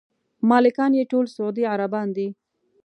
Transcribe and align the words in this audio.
مالکان 0.49 0.91
یې 0.99 1.09
ټول 1.11 1.25
سعودي 1.35 1.63
عربان 1.73 2.07
دي. 2.15 2.27